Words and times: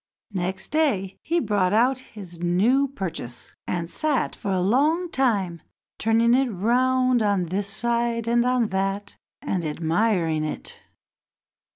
Next 0.33 0.69
day 0.69 1.19
he 1.21 1.39
brought 1.39 1.73
out 1.73 1.99
his 1.99 2.39
new 2.39 2.87
purchase, 2.87 3.55
and 3.67 3.87
sat 3.87 4.35
for 4.35 4.49
a 4.49 4.59
long 4.59 5.11
time 5.11 5.61
turning 5.99 6.33
it 6.33 6.49
round 6.51 7.21
on 7.21 7.45
this 7.45 7.67
side 7.67 8.27
and 8.27 8.43
on 8.43 8.69
that, 8.69 9.15
and 9.43 9.63
admiring 9.63 10.43
it. 10.43 10.79